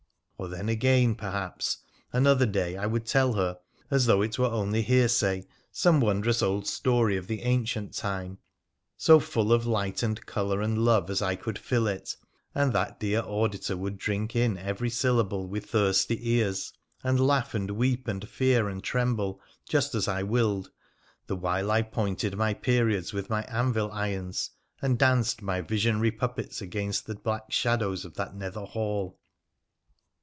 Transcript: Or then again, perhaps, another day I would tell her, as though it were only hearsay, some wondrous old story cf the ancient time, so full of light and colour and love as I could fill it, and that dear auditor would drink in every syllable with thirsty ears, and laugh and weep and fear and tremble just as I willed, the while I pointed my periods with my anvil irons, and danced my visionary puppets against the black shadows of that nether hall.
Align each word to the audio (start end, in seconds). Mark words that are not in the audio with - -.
Or 0.37 0.47
then 0.47 0.69
again, 0.69 1.13
perhaps, 1.13 1.77
another 2.11 2.47
day 2.47 2.75
I 2.75 2.87
would 2.87 3.05
tell 3.05 3.33
her, 3.33 3.59
as 3.91 4.07
though 4.07 4.23
it 4.23 4.39
were 4.39 4.47
only 4.47 4.81
hearsay, 4.81 5.45
some 5.71 5.99
wondrous 6.01 6.41
old 6.41 6.65
story 6.65 7.13
cf 7.15 7.27
the 7.27 7.43
ancient 7.43 7.93
time, 7.93 8.39
so 8.97 9.19
full 9.19 9.53
of 9.53 9.67
light 9.67 10.01
and 10.01 10.25
colour 10.25 10.61
and 10.63 10.79
love 10.79 11.11
as 11.11 11.21
I 11.21 11.35
could 11.35 11.59
fill 11.59 11.85
it, 11.85 12.15
and 12.55 12.73
that 12.73 12.99
dear 12.99 13.21
auditor 13.23 13.77
would 13.77 13.99
drink 13.99 14.35
in 14.35 14.57
every 14.57 14.89
syllable 14.89 15.47
with 15.47 15.67
thirsty 15.67 16.31
ears, 16.31 16.73
and 17.03 17.19
laugh 17.19 17.53
and 17.53 17.69
weep 17.69 18.07
and 18.07 18.27
fear 18.27 18.67
and 18.67 18.83
tremble 18.83 19.39
just 19.69 19.93
as 19.93 20.07
I 20.07 20.23
willed, 20.23 20.71
the 21.27 21.35
while 21.35 21.69
I 21.69 21.83
pointed 21.83 22.35
my 22.35 22.55
periods 22.55 23.13
with 23.13 23.29
my 23.29 23.43
anvil 23.43 23.91
irons, 23.91 24.49
and 24.81 24.97
danced 24.97 25.43
my 25.43 25.61
visionary 25.61 26.09
puppets 26.11 26.61
against 26.63 27.05
the 27.05 27.13
black 27.13 27.51
shadows 27.53 28.05
of 28.05 28.15
that 28.15 28.33
nether 28.33 28.61
hall. 28.65 29.19